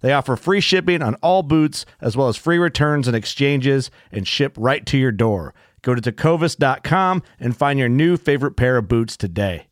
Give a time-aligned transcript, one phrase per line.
[0.00, 4.26] They offer free shipping on all boots, as well as free returns and exchanges, and
[4.26, 5.54] ship right to your door.
[5.82, 9.68] Go to tecovas.com and find your new favorite pair of boots today.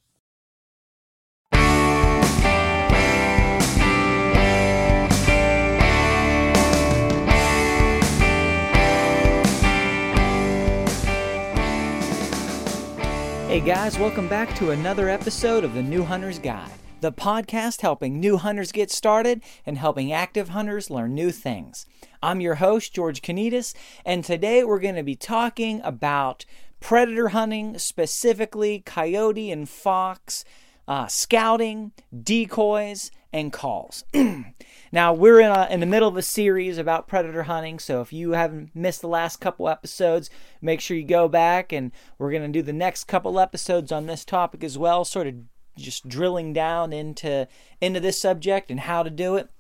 [13.49, 16.69] Hey guys, welcome back to another episode of the New Hunter's Guide,
[17.01, 21.87] the podcast helping new hunters get started and helping active hunters learn new things.
[22.23, 26.47] I'm your host, George Kanitas, and today we're going to be talking about
[26.81, 30.45] predator hunting, specifically coyote and fox,
[30.89, 34.05] uh, scouting, decoys, and calls.
[34.93, 38.13] now, we're in, a, in the middle of a series about predator hunting, so if
[38.13, 40.31] you haven't missed the last couple episodes,
[40.63, 44.07] make sure you go back, and we're going to do the next couple episodes on
[44.07, 45.35] this topic as well, sort of
[45.77, 47.47] just drilling down into
[47.81, 49.51] into this subject and how to do it.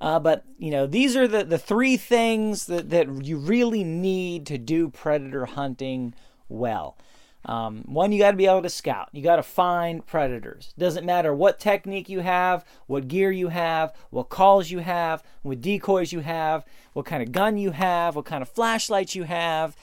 [0.00, 4.46] Uh, but you know, these are the, the three things that, that you really need
[4.46, 6.14] to do predator hunting
[6.48, 6.96] well.
[7.44, 9.08] Um, one, you got to be able to scout.
[9.12, 10.74] You got to find predators.
[10.76, 15.60] Doesn't matter what technique you have, what gear you have, what calls you have, what
[15.60, 19.76] decoys you have, what kind of gun you have, what kind of flashlights you have.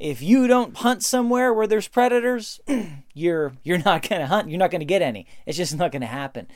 [0.00, 2.60] If you don't hunt somewhere where there's predators,
[3.14, 4.50] you're you're not gonna hunt.
[4.50, 5.26] You're not gonna get any.
[5.46, 6.48] It's just not gonna happen.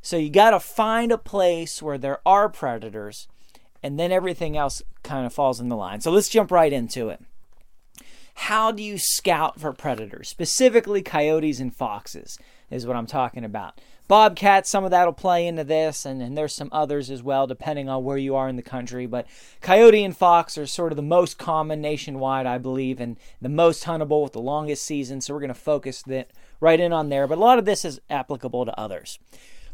[0.00, 3.26] So you got to find a place where there are predators,
[3.82, 6.02] and then everything else kind of falls in the line.
[6.02, 7.22] So let's jump right into it
[8.34, 12.38] how do you scout for predators, specifically coyotes and foxes,
[12.70, 13.80] is what I'm talking about.
[14.06, 17.46] Bobcats, some of that will play into this, and, and there's some others as well,
[17.46, 19.06] depending on where you are in the country.
[19.06, 19.26] But
[19.62, 23.84] coyote and fox are sort of the most common nationwide, I believe, and the most
[23.84, 25.20] huntable with the longest season.
[25.20, 27.26] So we're going to focus that right in on there.
[27.26, 29.18] But a lot of this is applicable to others.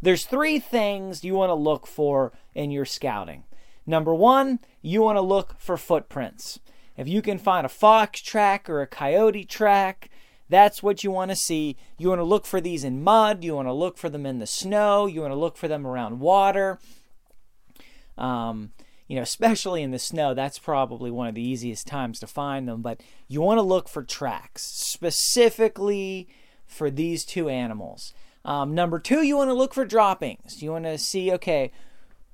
[0.03, 3.45] There's three things you want to look for in your scouting.
[3.85, 6.61] Number one, you want to look for footprints.
[6.97, 10.10] If you can find a fox track or a coyote track,
[10.51, 11.77] that's what you want to see.
[11.97, 13.45] You want to look for these in mud.
[13.45, 15.07] You want to look for them in the snow.
[15.07, 16.79] You want to look for them around water.
[18.19, 18.73] Um,
[19.07, 22.69] you know, especially in the snow, that's probably one of the easiest times to find
[22.69, 22.83] them.
[22.83, 26.29] But you want to look for tracks specifically
[26.67, 28.13] for these two animals.
[28.45, 30.63] Um, number two, you want to look for droppings.
[30.63, 31.71] You want to see, okay,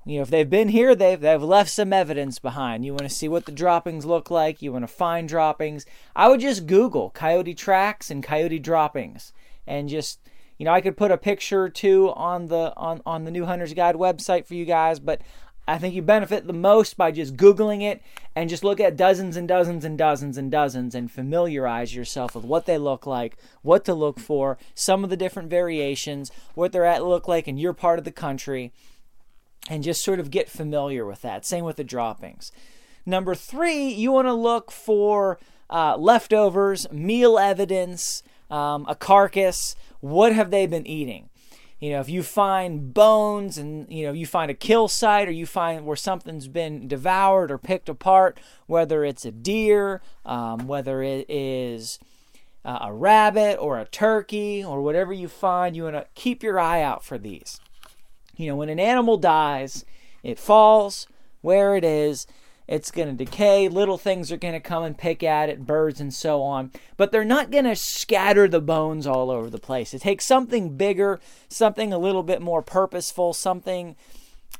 [0.07, 2.85] you know, if they've been here, they've they've left some evidence behind.
[2.85, 4.61] You want to see what the droppings look like.
[4.61, 5.85] You want to find droppings.
[6.15, 9.33] I would just Google coyote tracks and coyote droppings,
[9.67, 10.19] and just
[10.57, 13.45] you know, I could put a picture or two on the on on the New
[13.45, 15.21] Hunter's Guide website for you guys, but
[15.67, 18.01] I think you benefit the most by just Googling it
[18.33, 22.45] and just look at dozens and dozens and dozens and dozens and familiarize yourself with
[22.45, 26.85] what they look like, what to look for, some of the different variations, what they're
[26.85, 28.71] at look like in your part of the country
[29.69, 31.45] and just sort of get familiar with that.
[31.45, 32.51] Same with the droppings.
[33.05, 39.75] Number three, you want to look for uh, leftovers, meal evidence, um, a carcass.
[39.99, 41.29] What have they been eating?
[41.79, 45.31] You know, if you find bones and, you know, you find a kill site or
[45.31, 51.03] you find where something's been devoured or picked apart, whether it's a deer, um, whether
[51.03, 51.99] it is
[52.65, 56.59] uh, a rabbit or a turkey or whatever you find, you want to keep your
[56.59, 57.59] eye out for these.
[58.37, 59.83] You know, when an animal dies,
[60.23, 61.07] it falls
[61.41, 62.27] where it is,
[62.67, 63.69] it's going to decay.
[63.69, 66.71] Little things are going to come and pick at it, birds and so on.
[66.97, 69.93] But they're not going to scatter the bones all over the place.
[69.93, 73.95] It takes something bigger, something a little bit more purposeful, something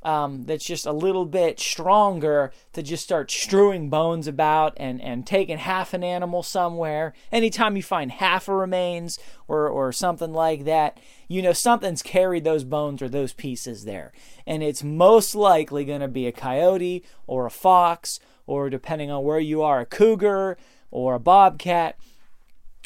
[0.04, 5.26] um, that's just a little bit stronger to just start strewing bones about and, and
[5.26, 7.14] taking half an animal somewhere.
[7.32, 12.44] Anytime you find half a remains or, or something like that, you know something's carried
[12.44, 14.12] those bones or those pieces there.
[14.46, 19.24] And it's most likely going to be a coyote or a fox or depending on
[19.24, 20.58] where you are, a cougar
[20.90, 21.98] or a bobcat.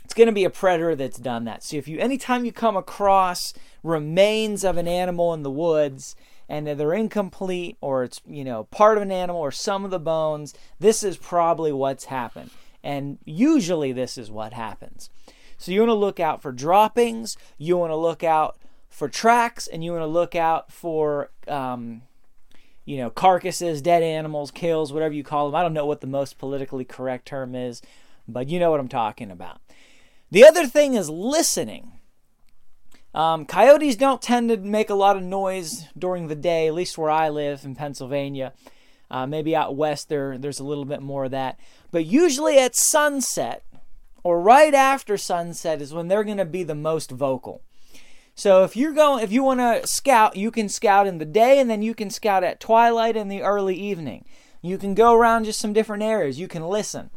[0.04, 1.64] It's going to be a predator that's done that.
[1.64, 3.54] So if you anytime you come across
[3.84, 6.16] remains of an animal in the woods,
[6.52, 10.00] and they're incomplete or it's you know part of an animal or some of the
[10.00, 12.52] bones this is probably what's happened.
[12.84, 15.10] And usually this is what happens.
[15.58, 18.58] So you want to look out for droppings you want to look out
[18.90, 22.02] for tracks and you want to look out for um,
[22.84, 25.56] you know carcasses dead animals kills whatever you call them.
[25.56, 27.82] I don't know what the most politically correct term is
[28.28, 29.62] but you know what i'm talking about.
[30.30, 31.94] The other thing is listening
[33.14, 36.98] um, coyotes don't tend to make a lot of noise during the day, at least
[36.98, 38.54] where I live in Pennsylvania.
[39.10, 41.60] Uh, maybe out west there, there's a little bit more of that.
[41.92, 43.64] But usually at sunset
[44.24, 47.62] or right after sunset is when they're going to be the most vocal.
[48.36, 51.60] So if you're going, if you want to scout, you can scout in the day,
[51.60, 54.26] and then you can scout at twilight in the early evening.
[54.62, 56.40] You can go around just some different areas.
[56.40, 57.10] You can listen.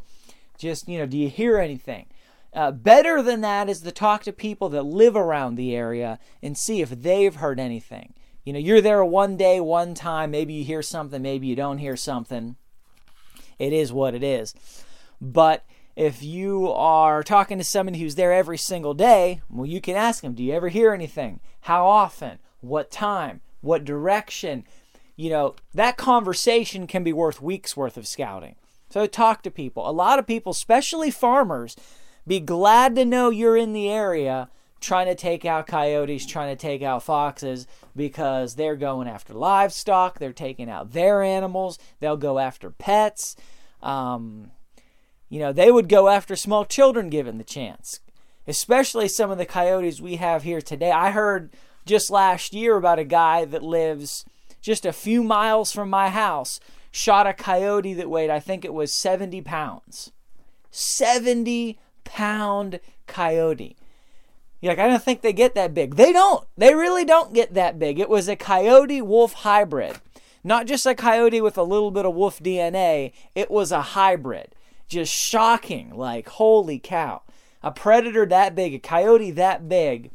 [0.58, 2.06] Just you know, do you hear anything?
[2.54, 6.56] Uh, better than that is to talk to people that live around the area and
[6.56, 8.14] see if they've heard anything.
[8.44, 11.78] You know, you're there one day, one time, maybe you hear something, maybe you don't
[11.78, 12.56] hear something.
[13.58, 14.54] It is what it is.
[15.20, 15.64] But
[15.96, 20.22] if you are talking to somebody who's there every single day, well, you can ask
[20.22, 21.40] them, Do you ever hear anything?
[21.62, 22.38] How often?
[22.60, 23.40] What time?
[23.62, 24.64] What direction?
[25.16, 28.56] You know, that conversation can be worth weeks worth of scouting.
[28.90, 29.88] So talk to people.
[29.88, 31.76] A lot of people, especially farmers,
[32.26, 34.48] be glad to know you're in the area
[34.80, 37.66] trying to take out coyotes, trying to take out foxes
[37.96, 43.34] because they're going after livestock, they're taking out their animals, they'll go after pets.
[43.82, 44.50] Um,
[45.28, 48.00] you know, they would go after small children given the chance,
[48.46, 50.90] especially some of the coyotes we have here today.
[50.90, 51.52] I heard
[51.86, 54.24] just last year about a guy that lives
[54.60, 56.60] just a few miles from my house
[56.90, 60.12] shot a coyote that weighed, I think it was 70 pounds.
[60.70, 63.76] 70 pound coyote.
[64.60, 65.96] You're like, I don't think they get that big.
[65.96, 66.46] They don't.
[66.56, 67.98] They really don't get that big.
[67.98, 69.96] It was a coyote wolf hybrid.
[70.42, 74.54] Not just a coyote with a little bit of wolf DNA, it was a hybrid.
[74.88, 75.94] Just shocking.
[75.94, 77.22] Like, holy cow.
[77.62, 80.10] A predator that big, a coyote that big,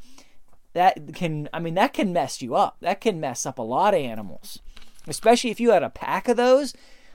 [0.73, 2.77] that can, I mean, that can mess you up.
[2.81, 4.59] That can mess up a lot of animals.
[5.07, 6.73] Especially if you had a pack of those.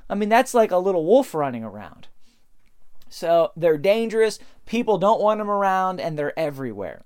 [0.09, 2.09] I mean, that's like a little wolf running around.
[3.15, 4.41] So they're dangerous.
[4.67, 7.05] People don't want them around and they're everywhere.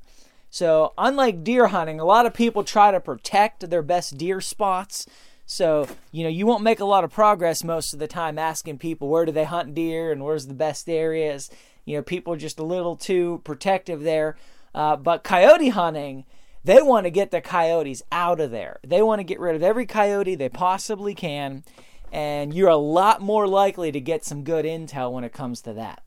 [0.48, 5.06] So, unlike deer hunting, a lot of people try to protect their best deer spots.
[5.44, 8.78] So, you know, you won't make a lot of progress most of the time asking
[8.78, 11.50] people where do they hunt deer and where's the best areas.
[11.84, 14.38] You know, people are just a little too protective there.
[14.74, 16.24] Uh, but coyote hunting,
[16.64, 18.80] they want to get the coyotes out of there.
[18.82, 21.64] They want to get rid of every coyote they possibly can
[22.12, 25.72] and you're a lot more likely to get some good intel when it comes to
[25.74, 26.02] that.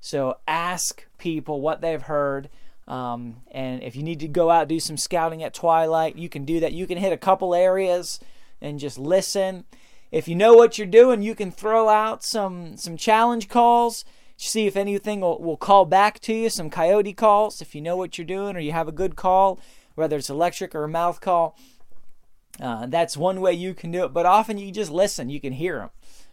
[0.00, 2.48] So ask people what they've heard.
[2.88, 6.44] Um, and if you need to go out do some scouting at twilight, you can
[6.44, 6.72] do that.
[6.72, 8.18] You can hit a couple areas
[8.60, 9.64] and just listen.
[10.10, 14.04] If you know what you're doing, you can throw out some some challenge calls.
[14.36, 16.50] See if anything will, will call back to you.
[16.50, 17.62] Some coyote calls.
[17.62, 19.60] If you know what you're doing or you have a good call,
[19.94, 21.56] whether it's electric or a mouth call,
[22.60, 25.30] uh, that's one way you can do it, but often you just listen.
[25.30, 25.90] You can hear them.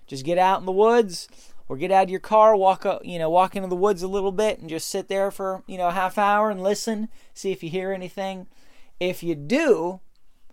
[0.08, 1.28] Just get out in the woods
[1.68, 4.08] or get out of your car, walk up, you know, walk into the woods a
[4.08, 7.52] little bit and just sit there for, you know, a half hour and listen, see
[7.52, 8.48] if you hear anything.
[9.00, 10.02] If you do,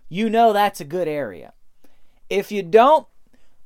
[0.09, 1.53] you know that's a good area.
[2.29, 3.07] If you don't,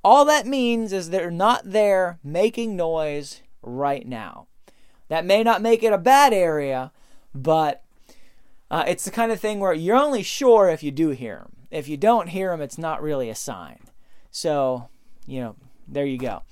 [0.03, 4.47] all that means is they're not there making noise right now.
[5.09, 6.91] That may not make it a bad area,
[7.35, 7.83] but
[8.71, 11.60] uh, it's the kind of thing where you're only sure if you do hear them.
[11.71, 13.79] If you don't hear them, it's not really a sign.
[14.29, 14.89] So,
[15.25, 15.55] you know,
[15.87, 16.43] there you go.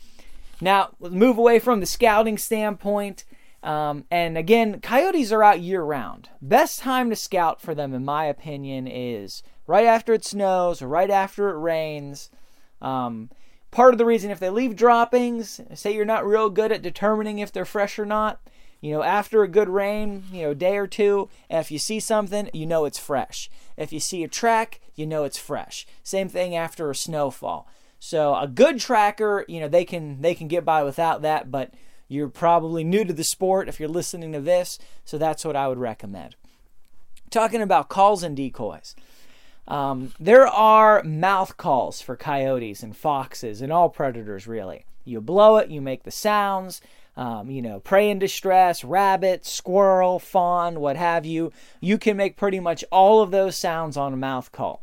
[0.61, 3.25] Now, let's move away from the scouting standpoint.
[3.61, 6.29] Um, and again, coyotes are out year round.
[6.41, 10.87] Best time to scout for them, in my opinion, is right after it snows or
[10.87, 12.29] right after it rains.
[12.81, 13.29] Um,
[13.71, 17.39] part of the reason if they leave droppings, say you're not real good at determining
[17.39, 18.39] if they're fresh or not,
[18.81, 22.49] you know, after a good rain, you know, day or two, if you see something,
[22.53, 23.49] you know it's fresh.
[23.75, 25.85] If you see a track, you know it's fresh.
[26.03, 27.67] Same thing after a snowfall.
[27.99, 31.73] So a good tracker, you know, they can they can get by without that, but
[32.07, 35.67] you're probably new to the sport if you're listening to this, so that's what I
[35.67, 36.35] would recommend.
[37.29, 38.95] Talking about calls and decoys.
[39.67, 44.85] Um, there are mouth calls for coyotes and foxes and all predators, really.
[45.05, 46.81] You blow it, you make the sounds.
[47.19, 51.51] Um, you know, prey in distress, rabbit, squirrel, fawn, what have you.
[51.81, 54.81] You can make pretty much all of those sounds on a mouth call.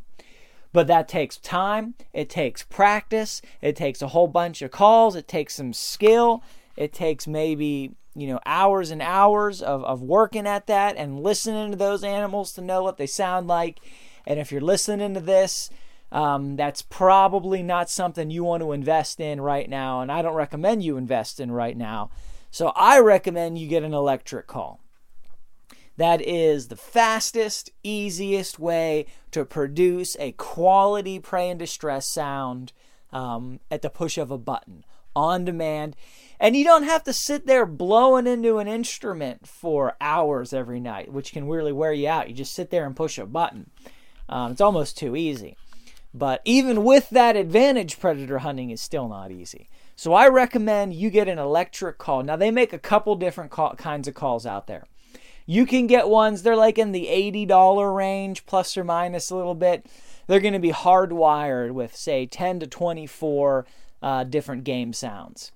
[0.70, 5.26] But that takes time, it takes practice, it takes a whole bunch of calls, it
[5.26, 6.42] takes some skill,
[6.76, 11.70] it takes maybe, you know, hours and hours of, of working at that and listening
[11.70, 13.80] to those animals to know what they sound like.
[14.26, 15.70] And if you're listening to this,
[16.12, 20.00] um, that's probably not something you want to invest in right now.
[20.00, 22.10] And I don't recommend you invest in right now.
[22.50, 24.80] So I recommend you get an electric call.
[25.96, 32.72] That is the fastest, easiest way to produce a quality prey in distress sound
[33.12, 34.84] um, at the push of a button
[35.14, 35.96] on demand.
[36.38, 41.10] And you don't have to sit there blowing into an instrument for hours every night,
[41.10, 42.28] which can really wear you out.
[42.28, 43.70] You just sit there and push a button.
[44.28, 45.56] Um, it's almost too easy.
[46.16, 49.68] But even with that advantage, predator hunting is still not easy.
[49.96, 52.22] So I recommend you get an electric call.
[52.22, 54.84] Now, they make a couple different call, kinds of calls out there.
[55.46, 59.54] You can get ones, they're like in the $80 range, plus or minus a little
[59.54, 59.86] bit.
[60.26, 63.66] They're going to be hardwired with, say, 10 to 24
[64.02, 65.52] uh, different game sounds,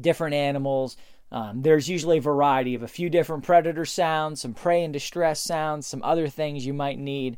[0.00, 0.96] different animals.
[1.30, 5.40] Um, there's usually a variety of a few different predator sounds, some prey and distress
[5.40, 7.36] sounds, some other things you might need.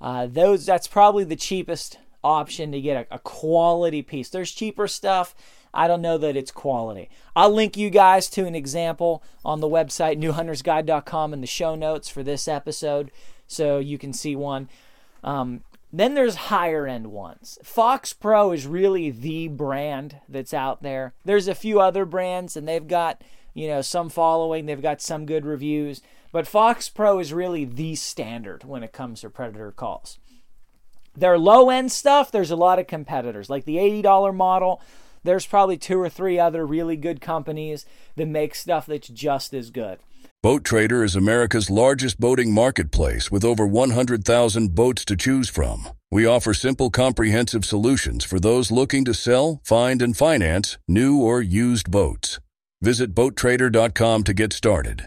[0.00, 4.28] Uh, those that's probably the cheapest option to get a, a quality piece.
[4.28, 5.34] There's cheaper stuff.
[5.72, 7.10] I don't know that it's quality.
[7.34, 12.08] I'll link you guys to an example on the website newhuntersguide.com in the show notes
[12.08, 13.10] for this episode
[13.46, 14.68] so you can see one.
[15.24, 17.58] Um, then there's higher end ones.
[17.62, 21.14] Fox Pro is really the brand that's out there.
[21.24, 23.22] There's a few other brands and they've got,
[23.52, 26.02] you know, some following, they've got some good reviews.
[26.34, 30.18] But Fox Pro is really the standard when it comes to predator calls.
[31.16, 33.48] Their low end stuff, there's a lot of competitors.
[33.48, 34.82] Like the $80 model,
[35.22, 37.86] there's probably two or three other really good companies
[38.16, 40.00] that make stuff that's just as good.
[40.42, 45.88] Boat Trader is America's largest boating marketplace with over 100,000 boats to choose from.
[46.10, 51.40] We offer simple, comprehensive solutions for those looking to sell, find, and finance new or
[51.40, 52.40] used boats.
[52.82, 55.06] Visit BoatTrader.com to get started.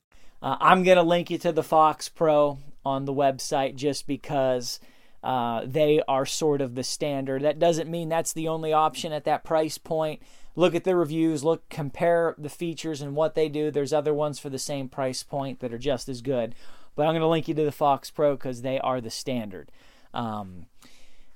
[0.41, 4.79] Uh, I'm going to link you to the Fox Pro on the website just because
[5.23, 7.43] uh, they are sort of the standard.
[7.43, 10.21] That doesn't mean that's the only option at that price point.
[10.55, 13.71] Look at the reviews, look, compare the features and what they do.
[13.71, 16.55] There's other ones for the same price point that are just as good.
[16.95, 19.71] But I'm going to link you to the Fox Pro because they are the standard.
[20.13, 20.65] Um,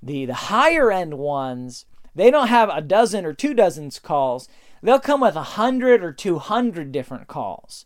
[0.03, 4.49] the the higher end ones, they don't have a dozen or two dozens calls.
[4.83, 7.85] They'll come with a hundred or two hundred different calls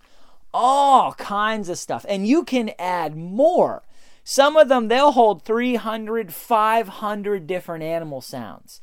[0.53, 2.06] all kinds of stuff.
[2.08, 3.84] And you can add more.
[4.24, 8.82] Some of them, they'll hold 300, 500 different animal sounds.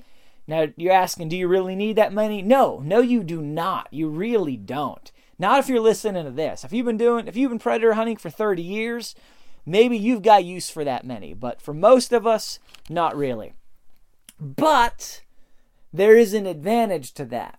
[0.48, 2.42] Now, you're asking, do you really need that many?
[2.42, 3.88] No, no, you do not.
[3.90, 5.10] You really don't.
[5.38, 6.64] Not if you're listening to this.
[6.64, 9.14] If you've been doing, if you've been predator hunting for 30 years,
[9.64, 11.34] maybe you've got use for that many.
[11.34, 12.58] But for most of us,
[12.88, 13.54] not really.
[14.40, 15.22] But
[15.92, 17.58] there is an advantage to that.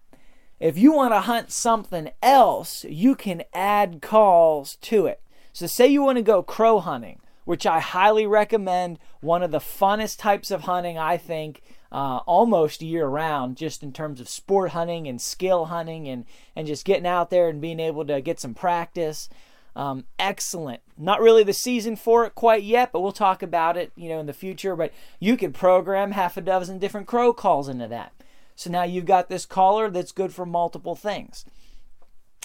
[0.59, 5.21] If you want to hunt something else, you can add calls to it.
[5.53, 9.59] So, say you want to go crow hunting, which I highly recommend, one of the
[9.59, 11.61] funnest types of hunting, I think,
[11.91, 16.65] uh, almost year round, just in terms of sport hunting and skill hunting and, and
[16.65, 19.29] just getting out there and being able to get some practice.
[19.75, 20.81] Um, excellent.
[20.97, 24.19] Not really the season for it quite yet, but we'll talk about it, you know,
[24.19, 24.75] in the future.
[24.75, 28.11] But you could program half a dozen different crow calls into that.
[28.57, 31.45] So now you've got this collar that's good for multiple things.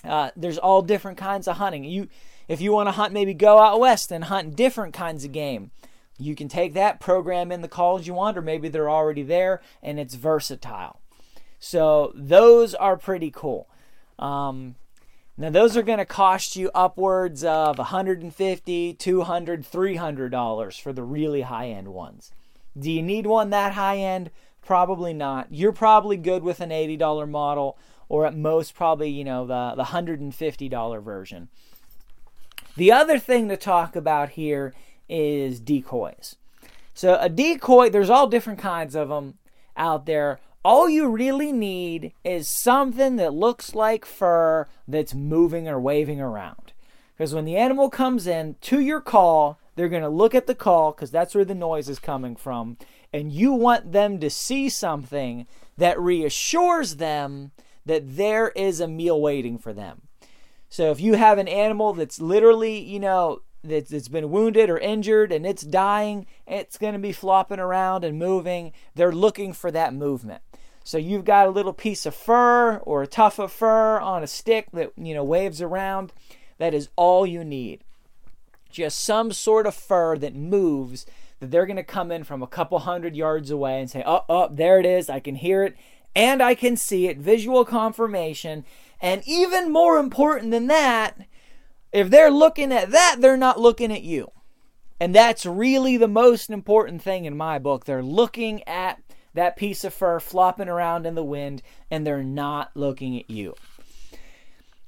[0.05, 1.85] Uh, there's all different kinds of hunting.
[1.85, 2.09] You,
[2.49, 5.71] if you want to hunt, maybe go out west and hunt different kinds of game.
[6.19, 9.63] You can take that program in the calls you want, or maybe they're already there
[9.83, 11.01] and it's versatile.
[11.59, 13.71] So those are pretty cool.
[14.19, 14.75] Um,
[15.39, 21.03] now those are going to cost you upwards of 150, 200, 300 dollars for the
[21.03, 22.33] really high end ones.
[22.79, 24.31] Do you need one that high end?
[24.65, 25.49] Probably not.
[25.51, 27.77] You're probably good with an $80 model
[28.09, 31.49] or at most probably, you know, the, the $150 version.
[32.77, 34.75] The other thing to talk about here
[35.09, 36.37] is decoys.
[36.95, 39.39] So a decoy, there's all different kinds of them
[39.77, 40.41] out there.
[40.65, 46.73] All you really need is something that looks like fur that's moving or waving around.
[47.17, 50.55] Because when the animal comes in to your call, they're going to look at the
[50.55, 52.77] call because that's where the noise is coming from.
[53.13, 57.53] And you want them to see something that reassures them
[57.85, 60.03] that there is a meal waiting for them.
[60.69, 65.31] So if you have an animal that's literally, you know, that's been wounded or injured
[65.31, 68.73] and it's dying, it's going to be flopping around and moving.
[68.95, 70.43] They're looking for that movement.
[70.85, 74.27] So you've got a little piece of fur or a tuft of fur on a
[74.27, 76.13] stick that, you know, waves around.
[76.59, 77.85] That is all you need.
[78.71, 81.07] Just some sort of fur that moves
[81.43, 84.25] that they're going to come in from a couple hundred yards away and say, "Oh,
[84.29, 85.11] oh, there it is.
[85.11, 85.77] I can hear it
[86.15, 88.65] and I can see it, visual confirmation.
[89.01, 91.19] And even more important than that,
[91.93, 94.31] if they're looking at that, they're not looking at you.
[95.01, 97.85] And that's really the most important thing in my book.
[97.85, 99.03] They're looking at
[99.35, 103.55] that piece of fur flopping around in the wind and they're not looking at you.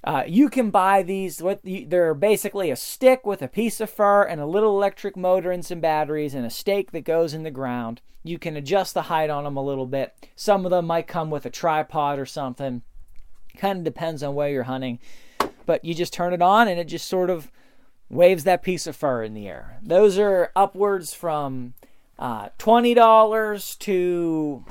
[0.04, 1.42] Uh, you can buy these.
[1.42, 5.50] What they're basically a stick with a piece of fur and a little electric motor
[5.50, 8.02] and some batteries and a stake that goes in the ground.
[8.22, 10.14] You can adjust the height on them a little bit.
[10.36, 12.82] Some of them might come with a tripod or something.
[13.56, 14.98] Kind of depends on where you're hunting.
[15.64, 17.50] But you just turn it on and it just sort of
[18.10, 19.78] waves that piece of fur in the air.
[19.82, 21.72] Those are upwards from
[22.18, 24.64] uh, twenty dollars to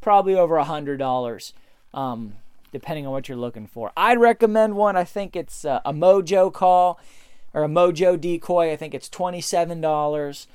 [0.00, 1.54] probably over a hundred dollars.
[1.94, 2.34] Um,
[2.72, 3.92] depending on what you're looking for.
[3.96, 4.96] I'd recommend one.
[4.96, 6.98] I think it's a, a Mojo call
[7.52, 8.72] or a Mojo decoy.
[8.72, 10.46] I think it's $27.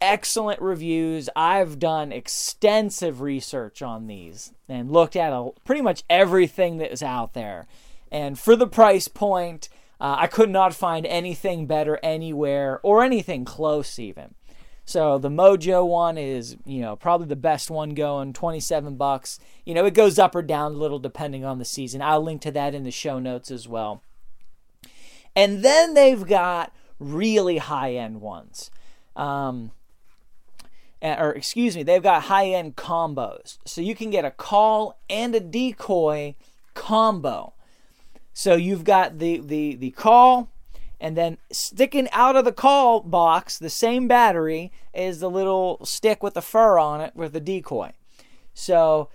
[0.00, 1.28] Excellent reviews.
[1.34, 7.02] I've done extensive research on these and looked at a, pretty much everything that is
[7.02, 7.66] out there.
[8.10, 9.68] And for the price point,
[10.00, 14.34] uh, I could not find anything better anywhere or anything close even.
[14.84, 19.38] So the Mojo one is, you know, probably the best one going, 27 bucks.
[19.64, 22.02] You know, it goes up or down a little depending on the season.
[22.02, 24.02] I'll link to that in the show notes as well.
[25.34, 28.70] And then they've got really high-end ones.
[29.16, 29.72] Um,
[31.02, 33.58] or excuse me, they've got high-end combos.
[33.64, 36.34] So you can get a call and a decoy
[36.74, 37.54] combo.
[38.32, 40.48] So you've got the the the call
[41.04, 46.22] and then sticking out of the call box, the same battery is the little stick
[46.22, 47.92] with the fur on it with the decoy.
[48.54, 49.10] So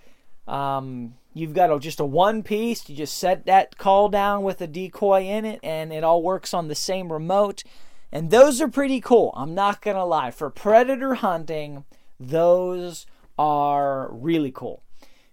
[0.46, 2.88] um, you've got a, just a one piece.
[2.88, 6.54] You just set that call down with a decoy in it, and it all works
[6.54, 7.64] on the same remote.
[8.12, 9.32] And those are pretty cool.
[9.34, 10.30] I'm not gonna lie.
[10.30, 11.84] For predator hunting,
[12.20, 13.04] those
[13.36, 14.84] are really cool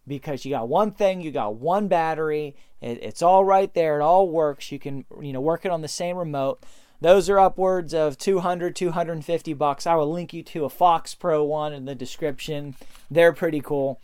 [0.08, 4.04] because you got one thing, you got one battery, it, it's all right there, it
[4.04, 4.72] all works.
[4.72, 6.64] You can you know work it on the same remote.
[7.00, 9.86] Those are upwards of 200, 250 bucks.
[9.86, 12.76] I will link you to a Fox Pro one in the description.
[13.12, 14.00] They're pretty cool.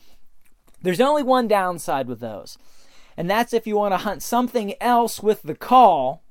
[0.82, 2.58] There's only one downside with those,
[3.16, 6.24] and that's if you want to hunt something else with the call,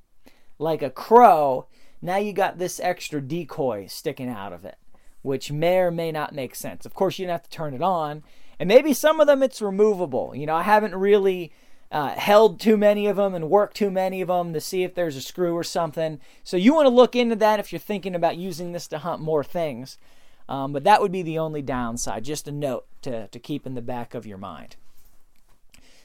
[0.58, 1.66] like a crow.
[2.04, 4.76] Now you got this extra decoy sticking out of it,
[5.22, 6.84] which may or may not make sense.
[6.84, 8.24] Of course, you don't have to turn it on
[8.58, 10.34] and maybe some of them it's removable.
[10.34, 11.52] You know, I haven't really
[11.90, 14.94] uh, held too many of them and worked too many of them to see if
[14.94, 16.20] there's a screw or something.
[16.42, 19.20] So you want to look into that if you're thinking about using this to hunt
[19.20, 19.98] more things.
[20.48, 22.24] Um, but that would be the only downside.
[22.24, 24.76] Just a note to, to keep in the back of your mind.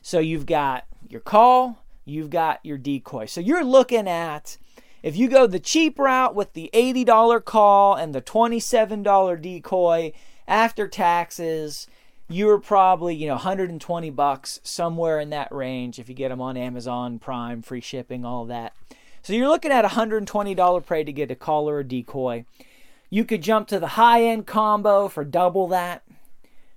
[0.01, 3.25] So you've got your call, you've got your decoy.
[3.25, 4.57] So you're looking at
[5.03, 10.11] if you go the cheap route with the $80 call and the $27 decoy
[10.47, 11.87] after taxes,
[12.29, 16.41] you are probably you know 120 bucks somewhere in that range if you get them
[16.41, 18.73] on Amazon Prime, free shipping, all that.
[19.21, 22.45] So you're looking at a $120 prey to get a collar or decoy.
[23.09, 26.03] You could jump to the high end combo for double that,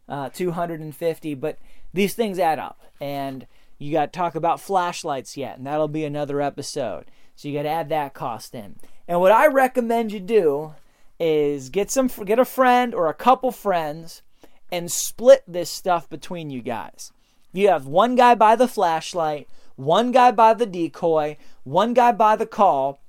[0.08, 1.34] uh, 250.
[1.34, 1.58] But
[1.92, 3.46] these things add up, and
[3.78, 7.04] you got to talk about flashlights yet, and that'll be another episode.
[7.36, 8.76] So you got to add that cost in.
[9.08, 10.74] And what I recommend you do
[11.18, 14.22] is get some get a friend or a couple friends
[14.70, 17.12] and split this stuff between you guys.
[17.52, 22.36] You have one guy buy the flashlight, one guy buy the decoy, one guy buy
[22.36, 23.00] the call,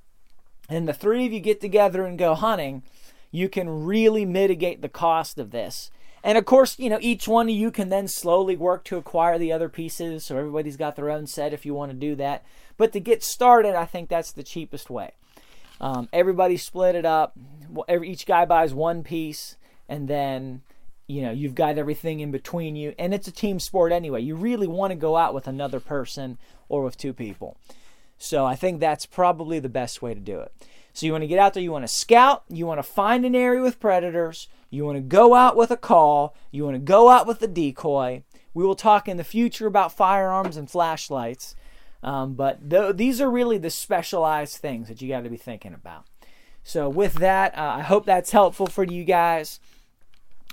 [0.68, 2.82] and the three of you get together and go hunting,
[3.30, 5.90] you can really mitigate the cost of this.
[6.24, 9.38] And of course, you know, each one of you can then slowly work to acquire
[9.38, 12.44] the other pieces, so everybody's got their own set if you want to do that.
[12.76, 15.12] But to get started, I think that's the cheapest way.
[15.80, 17.36] Um, everybody split it up.
[17.88, 19.56] Each guy buys one piece,
[19.88, 20.62] and then
[21.12, 24.22] you know you've got everything in between you and it's a team sport anyway.
[24.22, 27.56] You really want to go out with another person or with two people.
[28.16, 30.52] So i think that's probably the best way to do it.
[30.94, 33.24] So you want to get out there you want to scout you want to find
[33.24, 36.80] an area with predators you want to go out with a call you want to
[36.80, 38.22] go out with a decoy.
[38.54, 41.54] We will talk in the future about firearms and flashlights
[42.02, 45.74] um, but th- these are really the specialized things that you got to be thinking
[45.74, 46.06] about.
[46.64, 49.60] So with that uh, i hope that's helpful for you guys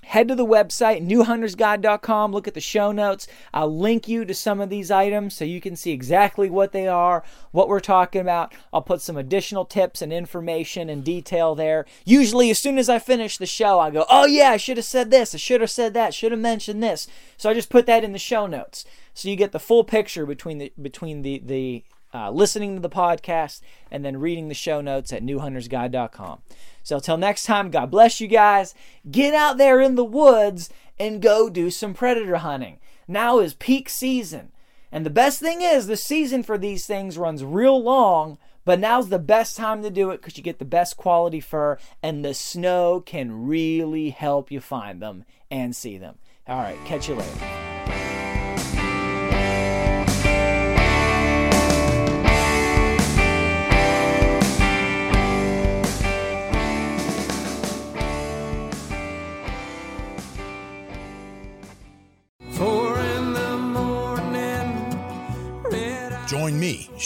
[0.03, 3.27] head to the website newhuntersguide.com look at the show notes.
[3.53, 6.87] I'll link you to some of these items so you can see exactly what they
[6.87, 8.53] are what we're talking about.
[8.73, 11.85] I'll put some additional tips and information and detail there.
[12.05, 14.85] Usually as soon as i finish the show i go oh yeah i should have
[14.85, 15.33] said this.
[15.33, 16.13] I should have said that.
[16.13, 17.07] Should have mentioned this.
[17.37, 18.85] So i just put that in the show notes.
[19.13, 22.89] So you get the full picture between the between the the uh, listening to the
[22.89, 26.41] podcast and then reading the show notes at newhuntersguide.com
[26.89, 28.73] so until next time, God bless you guys.
[29.09, 32.79] Get out there in the woods and go do some predator hunting.
[33.07, 34.51] Now is peak season.
[34.91, 39.09] And the best thing is, the season for these things runs real long, but now's
[39.09, 42.33] the best time to do it because you get the best quality fur, and the
[42.33, 46.17] snow can really help you find them and see them.
[46.47, 47.58] All right, catch you later.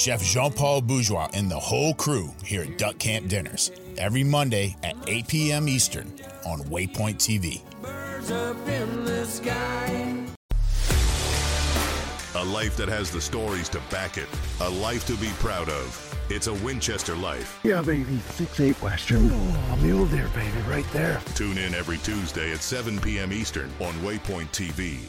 [0.03, 4.75] Chef Jean Paul Bourgeois, and the whole crew here at Duck Camp Dinners every Monday
[4.83, 5.69] at 8 p.m.
[5.69, 6.07] Eastern
[6.45, 7.61] on Waypoint TV.
[12.35, 14.27] A life that has the stories to back it,
[14.59, 16.17] a life to be proud of.
[16.29, 17.61] It's a Winchester life.
[17.63, 18.19] Yeah, baby.
[18.31, 19.29] 6 8 Western.
[19.31, 21.21] Oh, mule deer, baby, right there.
[21.33, 23.31] Tune in every Tuesday at 7 p.m.
[23.31, 25.07] Eastern on Waypoint TV.